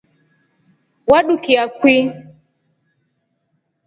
Wadukia 1.11 1.63
kwii? 1.79 2.03